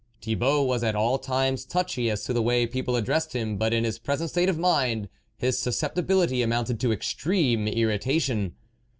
"Thibault 0.23 0.63
was 0.65 0.83
at 0.83 0.95
all 0.95 1.19
times 1.19 1.63
touchy 1.63 2.09
as 2.09 2.23
to 2.23 2.33
the 2.33 2.41
way 2.41 2.65
people 2.65 2.95
addressed 2.95 3.33
him, 3.33 3.55
but 3.55 3.71
in 3.71 3.83
his 3.83 3.99
present 3.99 4.31
state 4.31 4.49
of 4.49 4.57
mind 4.57 5.09
his 5.37 5.59
susceptibility 5.59 6.41
amounted 6.41 6.79
to 6.79 6.91
extreme 6.91 7.67
irritation. 7.67 8.55